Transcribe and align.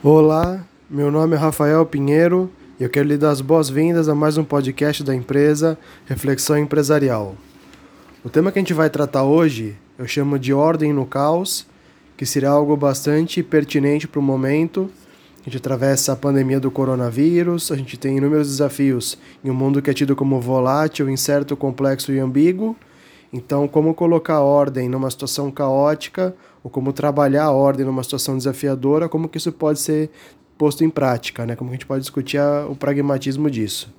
Olá, 0.00 0.64
meu 0.88 1.10
nome 1.10 1.34
é 1.34 1.38
Rafael 1.38 1.84
Pinheiro 1.84 2.48
e 2.78 2.84
eu 2.84 2.88
quero 2.88 3.08
lhe 3.08 3.16
dar 3.16 3.30
as 3.30 3.40
boas-vindas 3.40 4.08
a 4.08 4.14
mais 4.14 4.38
um 4.38 4.44
podcast 4.44 5.02
da 5.02 5.12
empresa 5.12 5.76
Reflexão 6.06 6.56
Empresarial. 6.56 7.34
O 8.22 8.30
tema 8.30 8.52
que 8.52 8.60
a 8.60 8.62
gente 8.62 8.72
vai 8.72 8.88
tratar 8.88 9.24
hoje 9.24 9.76
eu 9.98 10.06
chamo 10.06 10.38
de 10.38 10.54
Ordem 10.54 10.92
no 10.92 11.04
Caos, 11.04 11.66
que 12.16 12.24
será 12.24 12.50
algo 12.50 12.76
bastante 12.76 13.42
pertinente 13.42 14.06
para 14.06 14.20
o 14.20 14.22
momento. 14.22 14.88
A 15.40 15.44
gente 15.46 15.56
atravessa 15.56 16.12
a 16.12 16.16
pandemia 16.16 16.60
do 16.60 16.70
coronavírus, 16.70 17.72
a 17.72 17.76
gente 17.76 17.98
tem 17.98 18.18
inúmeros 18.18 18.46
desafios 18.46 19.18
em 19.42 19.50
um 19.50 19.54
mundo 19.54 19.82
que 19.82 19.90
é 19.90 19.92
tido 19.92 20.14
como 20.14 20.40
volátil, 20.40 21.10
incerto, 21.10 21.56
complexo 21.56 22.12
e 22.12 22.20
ambíguo. 22.20 22.76
Então, 23.32 23.66
como 23.66 23.92
colocar 23.92 24.40
ordem 24.40 24.88
numa 24.88 25.10
situação 25.10 25.50
caótica 25.50 26.36
ou 26.68 26.70
como 26.70 26.92
trabalhar 26.92 27.44
a 27.44 27.50
ordem 27.50 27.86
numa 27.86 28.02
situação 28.02 28.36
desafiadora, 28.36 29.08
como 29.08 29.26
que 29.26 29.38
isso 29.38 29.50
pode 29.50 29.80
ser 29.80 30.10
posto 30.58 30.84
em 30.84 30.90
prática, 30.90 31.46
né? 31.46 31.56
Como 31.56 31.70
a 31.70 31.72
gente 31.72 31.86
pode 31.86 32.02
discutir 32.02 32.36
a, 32.36 32.66
o 32.68 32.76
pragmatismo 32.76 33.50
disso. 33.50 33.92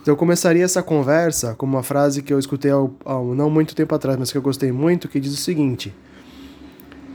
Então 0.00 0.12
eu 0.12 0.16
começaria 0.16 0.64
essa 0.64 0.80
conversa 0.80 1.54
com 1.56 1.66
uma 1.66 1.82
frase 1.82 2.22
que 2.22 2.32
eu 2.32 2.38
escutei 2.38 2.70
há, 2.70 2.76
não 3.34 3.50
muito 3.50 3.74
tempo 3.74 3.92
atrás, 3.92 4.16
mas 4.16 4.30
que 4.30 4.38
eu 4.38 4.42
gostei 4.42 4.70
muito, 4.70 5.08
que 5.08 5.18
diz 5.18 5.32
o 5.32 5.36
seguinte: 5.36 5.92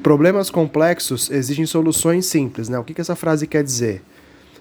Problemas 0.04 0.50
complexos 0.50 1.32
exigem 1.32 1.66
soluções 1.66 2.26
simples, 2.26 2.68
né? 2.68 2.78
O 2.78 2.84
que, 2.84 2.94
que 2.94 3.00
essa 3.00 3.16
frase 3.16 3.48
quer 3.48 3.64
dizer? 3.64 4.04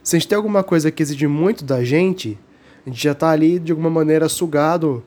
Se 0.04 0.14
a 0.14 0.18
gente 0.20 0.28
tem 0.28 0.36
alguma 0.36 0.62
coisa 0.62 0.90
que 0.92 1.02
exige 1.02 1.26
muito 1.26 1.64
da 1.64 1.82
gente, 1.82 2.38
a 2.86 2.90
gente 2.90 3.02
já 3.02 3.12
está 3.12 3.30
ali 3.30 3.58
de 3.58 3.72
alguma 3.72 3.90
maneira 3.90 4.28
sugado 4.28 5.02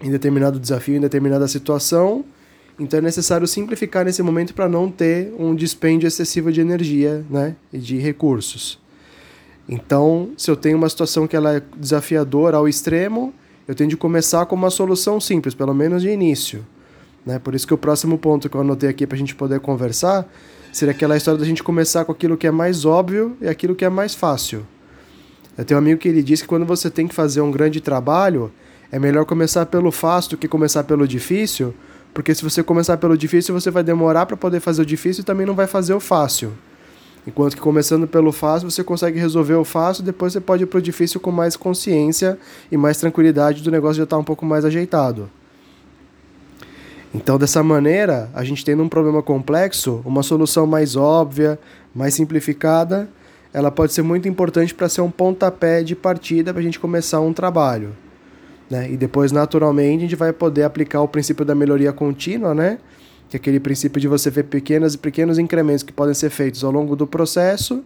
em 0.00 0.10
determinado 0.10 0.58
desafio, 0.58 0.96
em 0.96 1.00
determinada 1.00 1.46
situação, 1.46 2.24
então 2.80 2.98
é 2.98 3.02
necessário 3.02 3.46
simplificar 3.46 4.06
nesse 4.06 4.22
momento 4.22 4.54
para 4.54 4.66
não 4.66 4.90
ter 4.90 5.32
um 5.38 5.54
dispêndio 5.54 6.06
excessivo 6.06 6.50
de 6.50 6.62
energia 6.62 7.22
né, 7.28 7.54
e 7.70 7.78
de 7.78 7.98
recursos. 7.98 8.80
Então, 9.68 10.30
se 10.36 10.50
eu 10.50 10.56
tenho 10.56 10.78
uma 10.78 10.88
situação 10.88 11.26
que 11.26 11.36
ela 11.36 11.56
é 11.56 11.62
desafiadora 11.76 12.56
ao 12.56 12.66
extremo, 12.66 13.34
eu 13.68 13.74
tenho 13.74 13.90
de 13.90 13.98
começar 13.98 14.46
com 14.46 14.56
uma 14.56 14.70
solução 14.70 15.20
simples, 15.20 15.54
pelo 15.54 15.74
menos 15.74 16.00
de 16.00 16.08
início. 16.08 16.66
Né? 17.24 17.38
Por 17.38 17.54
isso 17.54 17.66
que 17.66 17.74
o 17.74 17.78
próximo 17.78 18.16
ponto 18.16 18.48
que 18.48 18.56
eu 18.56 18.62
anotei 18.62 18.88
aqui 18.88 19.06
para 19.06 19.14
a 19.14 19.18
gente 19.18 19.34
poder 19.34 19.60
conversar 19.60 20.26
seria 20.72 20.92
aquela 20.92 21.16
história 21.16 21.38
da 21.38 21.44
gente 21.44 21.62
começar 21.62 22.06
com 22.06 22.12
aquilo 22.12 22.36
que 22.36 22.46
é 22.46 22.50
mais 22.50 22.86
óbvio 22.86 23.36
e 23.42 23.46
aquilo 23.46 23.74
que 23.74 23.84
é 23.84 23.90
mais 23.90 24.14
fácil. 24.14 24.66
Eu 25.56 25.64
tenho 25.66 25.78
um 25.78 25.82
amigo 25.82 26.00
que 26.00 26.08
ele 26.08 26.22
diz 26.22 26.40
que 26.40 26.48
quando 26.48 26.64
você 26.64 26.88
tem 26.88 27.06
que 27.06 27.14
fazer 27.14 27.42
um 27.42 27.50
grande 27.50 27.80
trabalho, 27.80 28.50
é 28.90 28.98
melhor 28.98 29.26
começar 29.26 29.66
pelo 29.66 29.92
fácil 29.92 30.30
do 30.30 30.36
que 30.38 30.48
começar 30.48 30.84
pelo 30.84 31.06
difícil, 31.06 31.74
porque 32.12 32.34
se 32.34 32.42
você 32.42 32.62
começar 32.62 32.96
pelo 32.96 33.16
difícil, 33.16 33.54
você 33.54 33.70
vai 33.70 33.82
demorar 33.82 34.26
para 34.26 34.36
poder 34.36 34.60
fazer 34.60 34.82
o 34.82 34.86
difícil 34.86 35.22
e 35.22 35.24
também 35.24 35.46
não 35.46 35.54
vai 35.54 35.66
fazer 35.66 35.94
o 35.94 36.00
fácil. 36.00 36.52
Enquanto 37.26 37.54
que 37.54 37.60
começando 37.60 38.08
pelo 38.08 38.32
fácil, 38.32 38.70
você 38.70 38.82
consegue 38.82 39.18
resolver 39.18 39.54
o 39.54 39.64
fácil, 39.64 40.02
depois 40.02 40.32
você 40.32 40.40
pode 40.40 40.62
ir 40.62 40.66
para 40.66 40.78
o 40.78 40.82
difícil 40.82 41.20
com 41.20 41.30
mais 41.30 41.56
consciência 41.56 42.38
e 42.72 42.76
mais 42.76 42.96
tranquilidade 42.96 43.62
do 43.62 43.70
negócio 43.70 43.96
já 43.96 44.04
estar 44.04 44.16
tá 44.16 44.20
um 44.20 44.24
pouco 44.24 44.44
mais 44.44 44.64
ajeitado. 44.64 45.30
Então, 47.12 47.38
dessa 47.38 47.62
maneira, 47.62 48.30
a 48.32 48.44
gente 48.44 48.64
tendo 48.64 48.82
um 48.82 48.88
problema 48.88 49.22
complexo, 49.22 50.00
uma 50.04 50.22
solução 50.22 50.66
mais 50.66 50.96
óbvia, 50.96 51.58
mais 51.94 52.14
simplificada, 52.14 53.08
ela 53.52 53.70
pode 53.70 53.92
ser 53.92 54.02
muito 54.02 54.28
importante 54.28 54.72
para 54.72 54.88
ser 54.88 55.00
um 55.00 55.10
pontapé 55.10 55.82
de 55.82 55.96
partida 55.96 56.52
para 56.52 56.60
a 56.60 56.64
gente 56.64 56.78
começar 56.78 57.20
um 57.20 57.32
trabalho. 57.32 57.92
Né? 58.70 58.92
E 58.92 58.96
depois, 58.96 59.32
naturalmente, 59.32 59.98
a 59.98 60.02
gente 60.02 60.16
vai 60.16 60.32
poder 60.32 60.62
aplicar 60.62 61.02
o 61.02 61.08
princípio 61.08 61.44
da 61.44 61.54
melhoria 61.54 61.92
contínua, 61.92 62.54
né? 62.54 62.78
que 63.28 63.36
é 63.36 63.38
aquele 63.38 63.60
princípio 63.60 64.00
de 64.00 64.08
você 64.08 64.30
ver 64.30 64.44
pequenos 64.44 64.94
e 64.94 64.98
pequenos 64.98 65.38
incrementos 65.38 65.82
que 65.82 65.92
podem 65.92 66.14
ser 66.14 66.30
feitos 66.30 66.64
ao 66.64 66.70
longo 66.70 66.96
do 66.96 67.06
processo, 67.06 67.84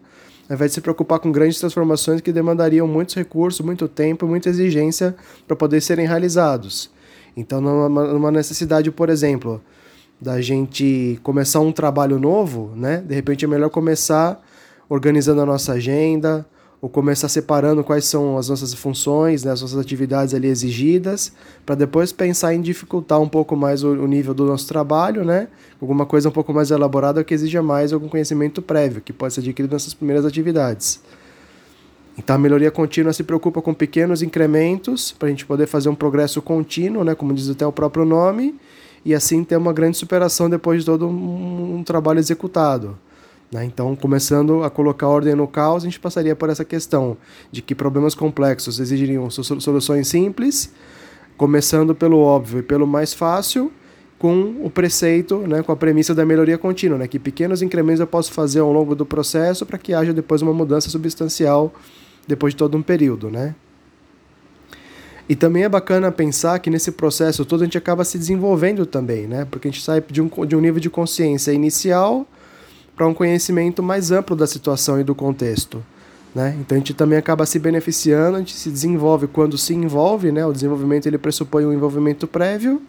ao 0.48 0.54
invés 0.54 0.70
de 0.70 0.74
se 0.76 0.80
preocupar 0.80 1.18
com 1.18 1.30
grandes 1.30 1.58
transformações 1.58 2.20
que 2.20 2.32
demandariam 2.32 2.86
muitos 2.86 3.14
recursos, 3.14 3.64
muito 3.64 3.86
tempo, 3.86 4.26
muita 4.26 4.48
exigência 4.48 5.14
para 5.46 5.56
poder 5.56 5.80
serem 5.80 6.06
realizados. 6.06 6.90
Então, 7.36 7.60
numa, 7.60 8.04
numa 8.04 8.30
necessidade, 8.30 8.90
por 8.90 9.10
exemplo, 9.10 9.60
da 10.20 10.40
gente 10.40 11.18
começar 11.22 11.60
um 11.60 11.72
trabalho 11.72 12.18
novo, 12.18 12.72
né? 12.76 13.02
De 13.06 13.14
repente 13.14 13.44
é 13.44 13.48
melhor 13.48 13.68
começar 13.68 14.42
organizando 14.88 15.40
a 15.40 15.46
nossa 15.46 15.72
agenda, 15.72 16.46
ou 16.84 16.90
começar 16.90 17.30
separando 17.30 17.82
quais 17.82 18.04
são 18.04 18.36
as 18.36 18.50
nossas 18.50 18.74
funções, 18.74 19.42
né, 19.42 19.52
as 19.52 19.62
nossas 19.62 19.78
atividades 19.78 20.34
ali 20.34 20.48
exigidas, 20.48 21.32
para 21.64 21.74
depois 21.74 22.12
pensar 22.12 22.52
em 22.52 22.60
dificultar 22.60 23.18
um 23.18 23.26
pouco 23.26 23.56
mais 23.56 23.82
o, 23.82 23.88
o, 23.88 24.06
nível 24.06 24.34
do 24.34 24.44
nosso 24.44 24.68
trabalho, 24.68 25.24
né? 25.24 25.48
Alguma 25.80 26.04
coisa 26.04 26.28
um 26.28 26.30
pouco 26.30 26.52
mais 26.52 26.70
elaborada 26.70 27.24
que 27.24 27.32
exija 27.32 27.62
mais 27.62 27.90
algum 27.90 28.06
conhecimento 28.06 28.60
prévio, 28.60 29.00
que 29.00 29.14
pode 29.14 29.32
ser 29.32 29.40
adquirido 29.40 29.72
nessas 29.72 29.94
primeiras 29.94 30.26
atividades. 30.26 31.00
Então 32.18 32.36
a 32.36 32.38
melhoria 32.38 32.70
contínua 32.70 33.14
se 33.14 33.24
preocupa 33.24 33.62
com 33.62 33.72
pequenos 33.72 34.20
incrementos 34.20 35.10
para 35.10 35.28
a 35.28 35.30
gente 35.30 35.46
poder 35.46 35.66
fazer 35.66 35.88
um 35.88 35.94
progresso 35.94 36.42
contínuo, 36.42 37.02
né, 37.02 37.14
como 37.14 37.32
diz 37.32 37.48
até 37.48 37.66
o 37.66 37.72
próprio 37.72 38.04
nome, 38.04 38.60
e 39.06 39.14
assim 39.14 39.42
ter 39.42 39.56
uma 39.56 39.72
grande 39.72 39.96
superação 39.96 40.50
depois 40.50 40.80
de 40.80 40.84
todo 40.84 41.08
um, 41.08 41.76
um 41.76 41.82
trabalho 41.82 42.18
executado. 42.18 42.98
Né? 43.54 43.64
Então, 43.64 43.94
começando 43.94 44.64
a 44.64 44.68
colocar 44.68 45.06
ordem 45.06 45.32
no 45.36 45.46
caos, 45.46 45.84
a 45.84 45.86
gente 45.86 46.00
passaria 46.00 46.34
por 46.34 46.50
essa 46.50 46.64
questão 46.64 47.16
de 47.52 47.62
que 47.62 47.72
problemas 47.72 48.12
complexos 48.12 48.80
exigiriam 48.80 49.30
soluções 49.30 50.08
simples, 50.08 50.72
começando 51.36 51.94
pelo 51.94 52.18
óbvio 52.18 52.58
e 52.58 52.62
pelo 52.64 52.84
mais 52.84 53.14
fácil, 53.14 53.72
com 54.18 54.56
o 54.60 54.68
preceito, 54.68 55.38
né, 55.46 55.62
com 55.62 55.70
a 55.70 55.76
premissa 55.76 56.12
da 56.12 56.26
melhoria 56.26 56.58
contínua, 56.58 56.98
né, 56.98 57.06
que 57.06 57.16
pequenos 57.16 57.62
incrementos 57.62 58.00
eu 58.00 58.08
posso 58.08 58.32
fazer 58.32 58.58
ao 58.58 58.72
longo 58.72 58.92
do 58.96 59.06
processo 59.06 59.64
para 59.64 59.78
que 59.78 59.94
haja 59.94 60.12
depois 60.12 60.42
uma 60.42 60.52
mudança 60.52 60.90
substancial 60.90 61.72
depois 62.26 62.54
de 62.54 62.56
todo 62.56 62.76
um 62.76 62.82
período, 62.82 63.30
né? 63.30 63.54
E 65.28 65.36
também 65.36 65.62
é 65.62 65.68
bacana 65.68 66.10
pensar 66.10 66.58
que 66.58 66.70
nesse 66.70 66.90
processo 66.90 67.44
todo 67.44 67.62
a 67.62 67.64
gente 67.64 67.78
acaba 67.78 68.04
se 68.04 68.18
desenvolvendo 68.18 68.84
também, 68.84 69.28
né? 69.28 69.46
Porque 69.48 69.68
a 69.68 69.70
gente 69.70 69.82
sai 69.82 70.02
de 70.10 70.20
um, 70.20 70.28
de 70.44 70.56
um 70.56 70.60
nível 70.60 70.80
de 70.80 70.90
consciência 70.90 71.52
inicial 71.52 72.26
para 72.96 73.06
um 73.06 73.14
conhecimento 73.14 73.82
mais 73.82 74.10
amplo 74.10 74.36
da 74.36 74.46
situação 74.46 75.00
e 75.00 75.04
do 75.04 75.14
contexto. 75.14 75.82
Né? 76.34 76.56
Então 76.60 76.76
a 76.76 76.78
gente 76.78 76.94
também 76.94 77.18
acaba 77.18 77.46
se 77.46 77.58
beneficiando, 77.58 78.36
a 78.36 78.38
gente 78.40 78.54
se 78.54 78.70
desenvolve 78.70 79.26
quando 79.26 79.56
se 79.56 79.74
envolve, 79.74 80.32
né? 80.32 80.44
o 80.44 80.52
desenvolvimento 80.52 81.06
ele 81.06 81.18
pressupõe 81.18 81.64
um 81.64 81.72
envolvimento 81.72 82.26
prévio, 82.26 82.82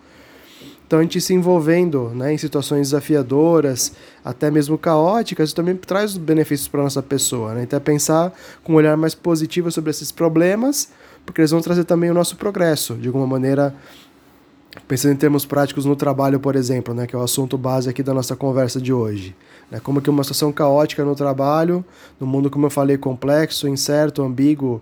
então 0.86 1.00
a 1.00 1.02
gente 1.02 1.20
se 1.20 1.34
envolvendo 1.34 2.12
né, 2.14 2.34
em 2.34 2.38
situações 2.38 2.90
desafiadoras, 2.90 3.94
até 4.24 4.52
mesmo 4.52 4.78
caóticas, 4.78 5.52
também 5.52 5.76
traz 5.76 6.16
benefícios 6.16 6.68
para 6.68 6.84
nossa 6.84 7.02
pessoa. 7.02 7.56
Né? 7.56 7.64
Então 7.64 7.78
é 7.78 7.80
pensar 7.80 8.32
com 8.64 8.74
um 8.74 8.76
olhar 8.76 8.96
mais 8.96 9.16
positivo 9.16 9.72
sobre 9.72 9.90
esses 9.90 10.12
problemas, 10.12 10.90
porque 11.26 11.42
eles 11.42 11.50
vão 11.50 11.60
trazer 11.60 11.86
também 11.86 12.12
o 12.12 12.14
nosso 12.14 12.36
progresso, 12.36 12.94
de 12.96 13.08
alguma 13.08 13.26
maneira 13.26 13.74
pensando 14.88 15.14
em 15.14 15.18
termos 15.18 15.46
práticos 15.46 15.86
no 15.86 15.96
trabalho, 15.96 16.40
por 16.40 16.56
exemplo, 16.56 16.94
né, 16.94 17.08
que 17.08 17.16
é 17.16 17.20
o 17.20 17.24
assunto 17.24 17.58
base 17.58 17.90
aqui 17.90 18.04
da 18.04 18.14
nossa 18.14 18.36
conversa 18.36 18.80
de 18.80 18.94
hoje. 18.94 19.36
Né, 19.72 19.80
como 19.80 20.02
que 20.02 20.10
uma 20.10 20.24
situação 20.24 20.52
caótica 20.52 21.04
no 21.04 21.16
trabalho, 21.16 21.84
no 22.20 22.28
mundo, 22.28 22.50
como 22.50 22.66
eu 22.66 22.70
falei, 22.70 22.98
complexo, 22.98 23.68
incerto, 23.68 24.22
ambíguo 24.22 24.82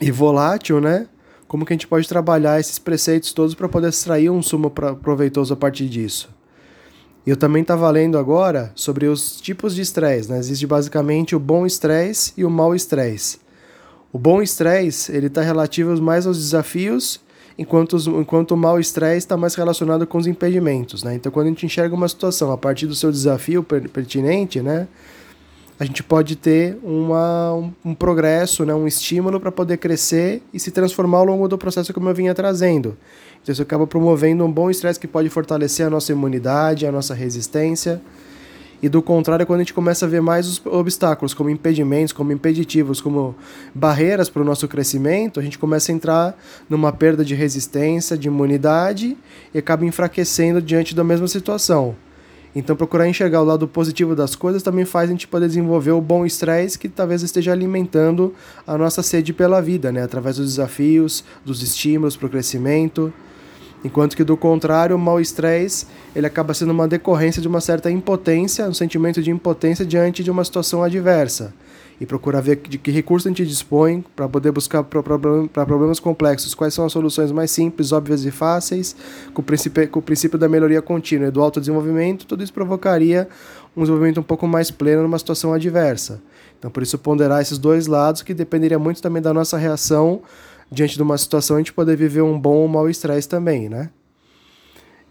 e 0.00 0.10
volátil, 0.10 0.80
né? 0.80 1.06
Como 1.46 1.66
que 1.66 1.72
a 1.72 1.74
gente 1.74 1.88
pode 1.88 2.08
trabalhar 2.08 2.60
esses 2.60 2.78
preceitos 2.78 3.32
todos 3.32 3.54
para 3.54 3.68
poder 3.68 3.88
extrair 3.88 4.30
um 4.30 4.40
sumo 4.40 4.70
proveitoso 4.70 5.52
a 5.52 5.56
partir 5.56 5.88
disso? 5.88 6.30
Eu 7.26 7.36
também 7.36 7.62
estava 7.62 7.90
lendo 7.90 8.16
agora 8.16 8.72
sobre 8.74 9.06
os 9.06 9.40
tipos 9.40 9.74
de 9.74 9.82
estresse. 9.82 10.30
Né? 10.30 10.38
Existe 10.38 10.66
basicamente 10.66 11.36
o 11.36 11.40
bom 11.40 11.66
estresse 11.66 12.32
e 12.36 12.44
o 12.44 12.50
mau 12.50 12.74
estresse. 12.74 13.38
O 14.12 14.18
bom 14.18 14.40
estresse 14.40 15.14
ele 15.14 15.26
está 15.26 15.42
relativo 15.42 16.00
mais 16.00 16.26
aos 16.26 16.38
desafios 16.38 17.20
enquanto, 17.60 17.92
os, 17.92 18.06
enquanto 18.06 18.52
o 18.52 18.56
mau 18.56 18.80
estresse 18.80 19.18
está 19.18 19.36
mais 19.36 19.54
relacionado 19.54 20.06
com 20.06 20.16
os 20.16 20.26
impedimentos, 20.26 21.04
né? 21.04 21.14
Então, 21.14 21.30
quando 21.30 21.46
a 21.46 21.48
gente 21.50 21.66
enxerga 21.66 21.94
uma 21.94 22.08
situação 22.08 22.50
a 22.50 22.56
partir 22.56 22.86
do 22.86 22.94
seu 22.94 23.12
desafio 23.12 23.62
pertinente, 23.62 24.62
né? 24.62 24.88
A 25.78 25.84
gente 25.84 26.02
pode 26.02 26.36
ter 26.36 26.78
uma, 26.82 27.54
um, 27.54 27.72
um 27.86 27.94
progresso, 27.94 28.66
né? 28.66 28.74
um 28.74 28.86
estímulo 28.86 29.40
para 29.40 29.50
poder 29.50 29.78
crescer 29.78 30.42
e 30.52 30.60
se 30.60 30.70
transformar 30.70 31.18
ao 31.18 31.24
longo 31.24 31.48
do 31.48 31.56
processo 31.56 31.92
como 31.94 32.08
eu 32.10 32.14
vinha 32.14 32.34
trazendo. 32.34 32.98
Então, 33.42 33.50
isso 33.50 33.62
acaba 33.62 33.86
promovendo 33.86 34.44
um 34.44 34.52
bom 34.52 34.70
estresse 34.70 35.00
que 35.00 35.08
pode 35.08 35.30
fortalecer 35.30 35.86
a 35.86 35.90
nossa 35.90 36.12
imunidade, 36.12 36.86
a 36.86 36.92
nossa 36.92 37.14
resistência, 37.14 38.00
e 38.82 38.88
do 38.88 39.02
contrário, 39.02 39.46
quando 39.46 39.60
a 39.60 39.62
gente 39.62 39.74
começa 39.74 40.06
a 40.06 40.08
ver 40.08 40.22
mais 40.22 40.46
os 40.46 40.62
obstáculos 40.64 41.34
como 41.34 41.50
impedimentos, 41.50 42.12
como 42.14 42.32
impeditivos, 42.32 43.00
como 43.00 43.34
barreiras 43.74 44.30
para 44.30 44.40
o 44.40 44.44
nosso 44.44 44.66
crescimento, 44.66 45.38
a 45.38 45.42
gente 45.42 45.58
começa 45.58 45.92
a 45.92 45.94
entrar 45.94 46.38
numa 46.68 46.90
perda 46.90 47.22
de 47.22 47.34
resistência, 47.34 48.16
de 48.16 48.28
imunidade 48.28 49.16
e 49.52 49.58
acaba 49.58 49.84
enfraquecendo 49.84 50.62
diante 50.62 50.94
da 50.94 51.04
mesma 51.04 51.28
situação. 51.28 51.94
Então, 52.54 52.74
procurar 52.74 53.06
enxergar 53.06 53.42
o 53.42 53.44
lado 53.44 53.68
positivo 53.68 54.16
das 54.16 54.34
coisas 54.34 54.62
também 54.62 54.84
faz 54.84 55.08
a 55.08 55.12
gente 55.12 55.28
poder 55.28 55.46
desenvolver 55.46 55.92
o 55.92 56.00
bom 56.00 56.26
estresse 56.26 56.78
que 56.78 56.88
talvez 56.88 57.22
esteja 57.22 57.52
alimentando 57.52 58.34
a 58.66 58.76
nossa 58.76 59.02
sede 59.02 59.32
pela 59.32 59.60
vida, 59.60 59.92
né? 59.92 60.02
através 60.02 60.36
dos 60.36 60.46
desafios, 60.46 61.22
dos 61.44 61.62
estímulos 61.62 62.16
para 62.16 62.26
o 62.26 62.30
crescimento. 62.30 63.12
Enquanto 63.82 64.14
que 64.14 64.24
do 64.24 64.36
contrário, 64.36 64.94
o 64.94 64.98
mau 64.98 65.20
estresse, 65.20 65.86
ele 66.14 66.26
acaba 66.26 66.52
sendo 66.52 66.70
uma 66.70 66.86
decorrência 66.86 67.40
de 67.40 67.48
uma 67.48 67.60
certa 67.60 67.90
impotência, 67.90 68.68
um 68.68 68.74
sentimento 68.74 69.22
de 69.22 69.30
impotência 69.30 69.86
diante 69.86 70.22
de 70.22 70.30
uma 70.30 70.44
situação 70.44 70.82
adversa. 70.82 71.54
E 71.98 72.06
procurar 72.06 72.40
ver 72.40 72.56
de 72.56 72.78
que 72.78 72.90
recurso 72.90 73.28
a 73.28 73.30
gente 73.30 73.44
dispõe 73.44 74.02
para 74.16 74.26
poder 74.26 74.50
buscar 74.52 74.82
para 74.82 75.02
problemas 75.66 76.00
complexos 76.00 76.54
quais 76.54 76.72
são 76.72 76.86
as 76.86 76.92
soluções 76.92 77.30
mais 77.30 77.50
simples, 77.50 77.92
óbvias 77.92 78.24
e 78.24 78.30
fáceis, 78.30 78.96
com 79.34 79.42
o 79.42 79.44
princípio, 79.44 79.86
com 79.88 79.98
o 79.98 80.02
princípio 80.02 80.38
da 80.38 80.48
melhoria 80.48 80.80
contínua 80.80 81.28
e 81.28 81.30
do 81.30 81.42
autodesenvolvimento, 81.42 82.26
tudo 82.26 82.42
isso 82.42 82.54
provocaria 82.54 83.28
um 83.76 83.82
desenvolvimento 83.82 84.18
um 84.18 84.22
pouco 84.22 84.48
mais 84.48 84.70
pleno 84.70 85.02
numa 85.02 85.18
situação 85.18 85.52
adversa. 85.52 86.22
Então, 86.58 86.70
por 86.70 86.82
isso, 86.82 86.98
ponderar 86.98 87.40
esses 87.42 87.58
dois 87.58 87.86
lados, 87.86 88.22
que 88.22 88.32
dependeria 88.34 88.78
muito 88.78 89.00
também 89.02 89.20
da 89.20 89.32
nossa 89.32 89.58
reação 89.58 90.22
diante 90.70 90.96
de 90.96 91.02
uma 91.02 91.18
situação, 91.18 91.56
a 91.56 91.58
gente 91.58 91.72
poder 91.72 91.96
viver 91.96 92.22
um 92.22 92.38
bom 92.38 92.56
ou 92.56 92.68
mau 92.68 92.88
estresse 92.88 93.28
também, 93.28 93.68
né? 93.68 93.90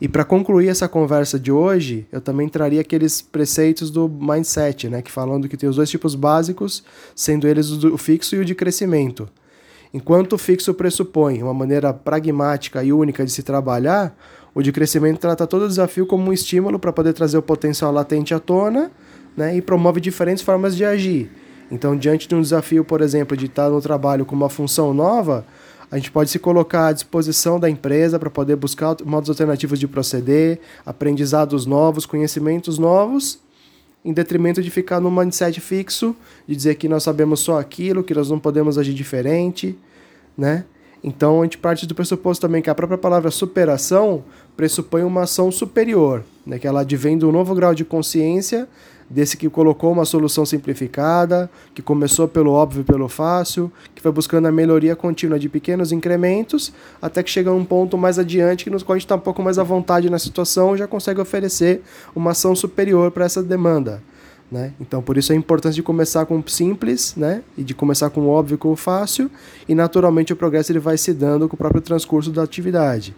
E 0.01 0.07
para 0.07 0.23
concluir 0.23 0.69
essa 0.69 0.87
conversa 0.87 1.37
de 1.37 1.51
hoje, 1.51 2.07
eu 2.09 2.21
também 2.21 2.47
traria 2.47 2.79
aqueles 2.79 3.21
preceitos 3.21 3.91
do 3.91 4.07
mindset, 4.07 4.87
né, 4.87 5.01
que 5.01 5.11
falando 5.11 5.49
que 5.49 5.57
tem 5.57 5.67
os 5.67 5.75
dois 5.75 5.89
tipos 5.89 6.15
básicos, 6.15 6.85
sendo 7.13 7.45
eles 7.45 7.69
o 7.69 7.97
fixo 7.97 8.35
e 8.37 8.39
o 8.39 8.45
de 8.45 8.55
crescimento. 8.55 9.27
Enquanto 9.93 10.33
o 10.33 10.37
fixo 10.37 10.73
pressupõe 10.73 11.43
uma 11.43 11.53
maneira 11.53 11.91
pragmática 11.91 12.81
e 12.81 12.93
única 12.93 13.25
de 13.25 13.31
se 13.31 13.43
trabalhar, 13.43 14.15
o 14.55 14.61
de 14.61 14.71
crescimento 14.71 15.19
trata 15.19 15.45
todo 15.45 15.65
o 15.65 15.67
desafio 15.67 16.05
como 16.05 16.29
um 16.29 16.33
estímulo 16.33 16.79
para 16.79 16.93
poder 16.93 17.11
trazer 17.11 17.37
o 17.37 17.41
potencial 17.41 17.91
latente 17.91 18.33
à 18.33 18.39
tona 18.39 18.91
né, 19.35 19.57
e 19.57 19.61
promove 19.61 19.99
diferentes 19.99 20.43
formas 20.43 20.77
de 20.77 20.85
agir. 20.85 21.29
Então, 21.71 21.95
diante 21.95 22.27
de 22.27 22.35
um 22.35 22.41
desafio, 22.41 22.83
por 22.83 23.01
exemplo, 23.01 23.37
de 23.37 23.45
estar 23.45 23.69
no 23.69 23.81
trabalho 23.81 24.25
com 24.25 24.35
uma 24.35 24.49
função 24.49 24.93
nova, 24.93 25.45
a 25.91 25.97
gente 25.97 26.11
pode 26.11 26.29
se 26.29 26.39
colocar 26.39 26.87
à 26.87 26.91
disposição 26.91 27.59
da 27.59 27.69
empresa 27.69 28.19
para 28.19 28.29
poder 28.29 28.55
buscar 28.55 28.95
modos 29.03 29.29
alternativos 29.29 29.79
de 29.79 29.87
proceder, 29.87 30.59
aprendizados 30.85 31.65
novos, 31.65 32.05
conhecimentos 32.05 32.77
novos, 32.77 33.39
em 34.03 34.13
detrimento 34.13 34.61
de 34.61 34.69
ficar 34.69 34.99
num 34.99 35.11
mindset 35.11 35.59
fixo, 35.59 36.15
de 36.47 36.55
dizer 36.55 36.75
que 36.75 36.87
nós 36.87 37.03
sabemos 37.03 37.39
só 37.39 37.59
aquilo, 37.59 38.03
que 38.03 38.13
nós 38.13 38.29
não 38.29 38.39
podemos 38.39 38.77
agir 38.77 38.93
diferente, 38.93 39.77
né? 40.37 40.65
Então 41.03 41.41
a 41.41 41.43
gente 41.43 41.57
parte 41.57 41.85
do 41.85 41.95
pressuposto 41.95 42.45
também 42.45 42.61
que 42.61 42.69
a 42.69 42.75
própria 42.75 42.97
palavra 42.97 43.31
superação 43.31 44.23
pressupõe 44.55 45.03
uma 45.03 45.23
ação 45.23 45.51
superior, 45.51 46.23
né? 46.45 46.59
que 46.59 46.67
ela 46.67 46.81
advém 46.81 47.17
de 47.17 47.25
um 47.25 47.31
novo 47.31 47.55
grau 47.55 47.73
de 47.73 47.85
consciência 47.85 48.67
desse 49.09 49.35
que 49.35 49.49
colocou 49.49 49.91
uma 49.91 50.05
solução 50.05 50.45
simplificada, 50.45 51.49
que 51.73 51.81
começou 51.81 52.27
pelo 52.27 52.51
óbvio 52.51 52.81
e 52.81 52.83
pelo 52.83 53.09
fácil, 53.09 53.71
que 53.95 54.01
foi 54.01 54.11
buscando 54.11 54.47
a 54.47 54.51
melhoria 54.51 54.95
contínua 54.95 55.39
de 55.39 55.49
pequenos 55.49 55.91
incrementos, 55.91 56.71
até 57.01 57.23
que 57.23 57.29
chega 57.29 57.49
a 57.49 57.53
um 57.53 57.65
ponto 57.65 57.97
mais 57.97 58.19
adiante 58.19 58.63
que 58.63 58.69
nos 58.69 58.83
qual 58.83 58.95
gente 58.95 59.05
está 59.05 59.15
um 59.15 59.19
pouco 59.19 59.41
mais 59.41 59.57
à 59.57 59.63
vontade 59.63 60.09
na 60.09 60.19
situação 60.19 60.77
já 60.77 60.87
consegue 60.87 61.19
oferecer 61.19 61.81
uma 62.15 62.31
ação 62.31 62.55
superior 62.55 63.09
para 63.11 63.25
essa 63.25 63.41
demanda. 63.41 64.01
Né? 64.51 64.73
Então, 64.79 65.01
por 65.01 65.15
isso 65.17 65.31
a 65.31 65.35
importância 65.35 65.75
de 65.75 65.83
começar 65.83 66.25
com 66.25 66.39
o 66.39 66.49
simples 66.49 67.15
né? 67.15 67.43
e 67.55 67.63
de 67.63 67.75
começar 67.75 68.09
com 68.09 68.21
o 68.21 68.29
óbvio 68.29 68.55
e 68.55 68.57
com 68.57 68.71
o 68.71 68.75
fácil, 68.75 69.29
e 69.67 69.75
naturalmente 69.75 70.33
o 70.33 70.35
progresso 70.35 70.71
ele 70.71 70.79
vai 70.79 70.97
se 70.97 71.13
dando 71.13 71.47
com 71.47 71.55
o 71.55 71.57
próprio 71.57 71.81
transcurso 71.81 72.31
da 72.31 72.43
atividade. 72.43 73.15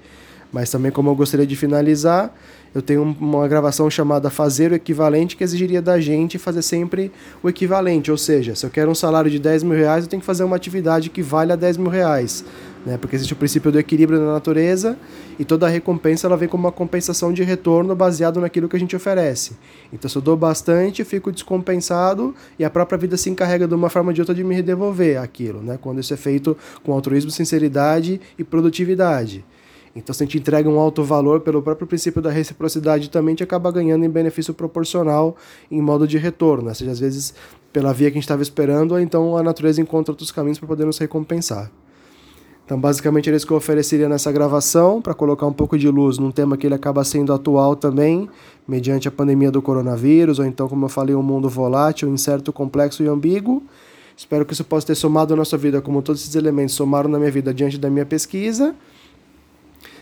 Mas 0.51 0.69
também, 0.69 0.92
como 0.92 1.09
eu 1.09 1.15
gostaria 1.15 1.48
de 1.48 1.56
finalizar, 1.56 2.33
eu 2.74 2.81
tenho 2.81 3.03
uma 3.19 3.48
gravação 3.48 3.89
chamada 3.89 4.30
Fazer 4.30 4.71
o 4.71 4.75
Equivalente, 4.75 5.36
que 5.36 5.44
exigiria 5.44 5.81
da 5.81 6.00
gente 6.00 6.38
fazer 6.38 6.62
sempre 6.62 7.12
o 7.44 7.50
equivalente. 7.50 8.09
Ou 8.09 8.18
seja, 8.18 8.56
se 8.56 8.65
eu 8.65 8.69
quero 8.69 8.89
um 8.89 8.95
salário 8.95 9.30
de 9.30 9.38
10 9.39 9.63
mil 9.63 9.77
reais, 9.77 10.06
eu 10.06 10.09
tenho 10.09 10.21
que 10.21 10.25
fazer 10.25 10.44
uma 10.44 10.56
atividade 10.56 11.09
que 11.09 11.21
vale 11.21 11.51
a 11.51 11.57
10 11.57 11.75
mil 11.77 11.89
reais. 11.89 12.45
Né? 12.86 12.98
Porque 12.98 13.15
existe 13.15 13.33
o 13.33 13.36
princípio 13.36 13.71
do 13.71 13.80
equilíbrio 13.80 14.19
na 14.19 14.33
natureza 14.33 14.98
e 15.38 15.44
toda 15.44 15.68
recompensa 15.68 16.27
ela 16.27 16.38
vem 16.38 16.48
como 16.48 16.63
uma 16.63 16.71
compensação 16.71 17.33
de 17.33 17.44
retorno 17.44 17.94
baseado 17.94 18.39
naquilo 18.39 18.69
que 18.69 18.75
a 18.75 18.80
gente 18.80 18.95
oferece. 18.95 19.51
Então, 19.92 20.09
se 20.09 20.18
eu 20.18 20.21
dou 20.21 20.38
bastante, 20.38 21.04
fico 21.04 21.31
descompensado 21.31 22.33
e 22.57 22.63
a 22.63 22.69
própria 22.69 22.97
vida 22.97 23.18
se 23.18 23.30
encarrega 23.30 23.68
de 23.68 23.75
uma 23.75 23.89
forma 23.89 24.09
ou 24.09 24.13
de 24.13 24.21
outra 24.21 24.33
de 24.33 24.44
me 24.44 24.62
devolver 24.62 25.18
aquilo, 25.18 25.62
né? 25.62 25.77
quando 25.80 26.00
isso 26.00 26.13
é 26.13 26.18
feito 26.18 26.57
com 26.83 26.94
altruísmo, 26.94 27.30
sinceridade 27.30 28.19
e 28.39 28.44
produtividade. 28.44 29.44
Então, 29.95 30.13
se 30.13 30.23
a 30.23 30.25
gente 30.25 30.38
entrega 30.38 30.69
um 30.69 30.79
alto 30.79 31.03
valor 31.03 31.41
pelo 31.41 31.61
próprio 31.61 31.85
princípio 31.85 32.21
da 32.21 32.31
reciprocidade, 32.31 33.09
também 33.09 33.29
a 33.29 33.31
gente 33.33 33.43
acaba 33.43 33.71
ganhando 33.71 34.05
em 34.05 34.09
benefício 34.09 34.53
proporcional 34.53 35.35
em 35.69 35.81
modo 35.81 36.07
de 36.07 36.17
retorno, 36.17 36.65
né? 36.65 36.73
seja 36.73 36.91
às 36.91 36.99
vezes 36.99 37.33
pela 37.73 37.93
via 37.93 38.09
que 38.09 38.13
a 38.13 38.19
gente 38.19 38.23
estava 38.23 38.41
esperando, 38.41 38.93
ou 38.93 38.99
então 38.99 39.35
a 39.35 39.43
natureza 39.43 39.81
encontra 39.81 40.11
outros 40.11 40.31
caminhos 40.31 40.59
para 40.59 40.67
poder 40.67 40.85
nos 40.85 40.97
recompensar. 40.97 41.69
Então, 42.65 42.79
basicamente, 42.79 43.27
era 43.27 43.35
isso 43.35 43.45
que 43.45 43.51
eu 43.51 43.57
ofereceria 43.57 44.07
nessa 44.07 44.31
gravação, 44.31 45.01
para 45.01 45.13
colocar 45.13 45.45
um 45.45 45.51
pouco 45.51 45.77
de 45.77 45.89
luz 45.89 46.17
num 46.17 46.31
tema 46.31 46.55
que 46.55 46.65
ele 46.65 46.75
acaba 46.75 47.03
sendo 47.03 47.33
atual 47.33 47.75
também, 47.75 48.29
mediante 48.65 49.09
a 49.09 49.11
pandemia 49.11 49.51
do 49.51 49.61
coronavírus, 49.61 50.39
ou 50.39 50.45
então, 50.45 50.69
como 50.69 50.85
eu 50.85 50.89
falei, 50.89 51.13
um 51.13 51.23
mundo 51.23 51.49
volátil, 51.49 52.07
incerto, 52.07 52.53
complexo 52.53 53.03
e 53.03 53.07
ambíguo. 53.09 53.61
Espero 54.15 54.45
que 54.45 54.53
isso 54.53 54.63
possa 54.63 54.87
ter 54.87 54.95
somado 54.95 55.33
à 55.33 55.37
nossa 55.37 55.57
vida, 55.57 55.81
como 55.81 56.01
todos 56.01 56.21
esses 56.21 56.35
elementos 56.35 56.73
somaram 56.73 57.09
na 57.09 57.17
minha 57.17 57.31
vida 57.31 57.53
diante 57.53 57.77
da 57.77 57.89
minha 57.89 58.05
pesquisa. 58.05 58.73